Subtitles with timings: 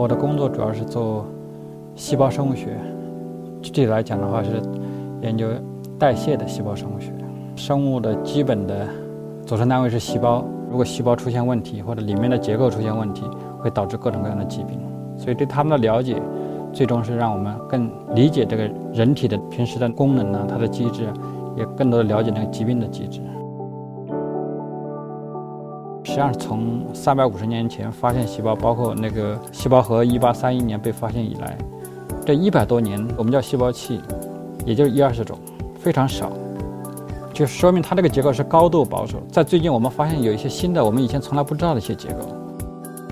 [0.00, 1.26] 我的工作主要是做
[1.94, 2.68] 细胞生物学，
[3.60, 4.48] 具体来讲的话是
[5.20, 5.46] 研究
[5.98, 7.12] 代谢的细胞生物学。
[7.54, 8.88] 生物的基本的
[9.44, 13.26] 组成单位是细胞，如果细胞出现问题或者里面的结构出现问题，
[13.58, 14.80] 会导致各种各样的疾病。
[15.18, 16.16] 所以对他们的了解，
[16.72, 21.12] 最终是让我们更理解这个人体的平时的功能呢，它的机制，
[21.58, 23.20] 也更多的了解那个疾病的机制。
[26.10, 31.56] 实际上，从三百五十年前发现细胞，包括那个细胞核一八三一年被发现以来，
[32.26, 34.00] 这一百多年，我们叫细胞器，
[34.66, 35.38] 也就一二十种，
[35.78, 36.32] 非常少，
[37.32, 39.18] 就说明它这个结构是高度保守。
[39.30, 42.26] 在最近，我们发现有一些新的，我们以前从来不知道的一些结构。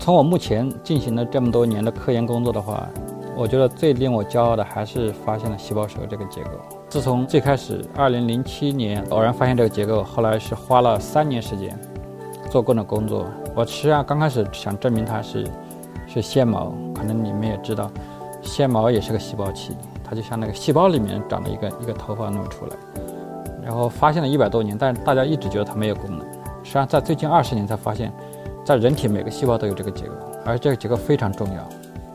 [0.00, 2.88] 从我目前进行了这么多年的科研工作的话，
[3.36, 6.52] 我觉得最令我骄傲的还是发现了细胞核这个结构。
[6.88, 11.78] 自从最开始，二零零七年偶然发现这个结构，后来是花了三年时间。
[12.50, 15.46] 做各种工作，我实际上刚开始想证明它是
[16.06, 17.90] 是纤毛，可能你们也知道，
[18.42, 22.76] 纤毛也是个细胞器，它就像那个细胞里面长的一个一个头发那么出来。
[23.62, 26.20] 然后发现了一百多年，但是大家一直觉得它没有功能。
[26.62, 28.12] 实际上在最近二十年才发现，
[28.64, 31.68] 在人体每个细胞都有这个结构，而这个结构非常重要。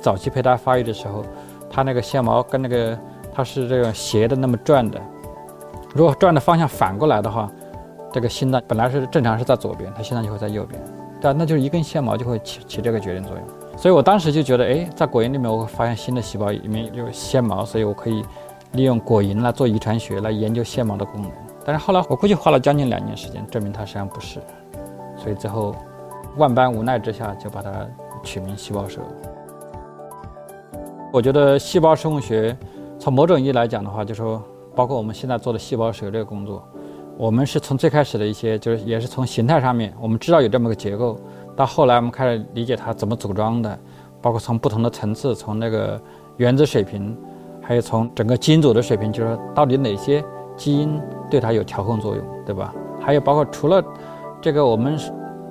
[0.00, 1.24] 早期胚胎发育的时候，
[1.70, 2.98] 它那个纤毛跟那个
[3.32, 4.98] 它是这个斜的那么转的，
[5.94, 7.50] 如果转的方向反过来的话。
[8.14, 10.80] 这个心脏本来是正常是在左边，它心脏就会在右边，
[11.20, 13.44] 对那就是一根线毛就会起起这个决定作用。
[13.76, 18.24] 所以我当时就觉得，哎，在果蝇里面我会发现新的细胞里面有纤毛，所以我可以
[18.74, 21.30] 利用果蝇来做遗传学来研究纤毛的功能。
[21.64, 24.38] 但是后来我估计花了将近两年时间证明它实际上不是，
[25.16, 25.74] 所以最后
[26.36, 27.84] 万般无奈之下就把它
[28.22, 29.00] 取名细胞蛇。
[31.12, 32.56] 我觉得细胞生物学
[32.96, 34.40] 从某种意义来讲的话，就说
[34.72, 36.64] 包括我们现在做的细胞蛇这个工作。
[37.16, 41.18] 我们是从最开始的一些，就是也是从形态上面，我们知道有这么个结构，
[41.54, 43.78] 到后来我们开始理解它怎么组装的，
[44.20, 46.00] 包括从不同的层次，从那个
[46.38, 47.16] 原子水平，
[47.62, 50.24] 还有从整个基因组的水平，就是到底哪些
[50.56, 52.74] 基因对它有调控作用，对吧？
[53.00, 53.82] 还有包括除了
[54.40, 54.98] 这个我们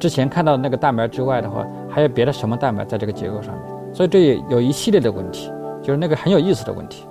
[0.00, 3.94] 之前看到的那个蛋白之外的话，还有别的什么蛋白在这个结构上面？
[3.94, 7.06] 所以这也有一系列的问题，就是那个很有意思的问题。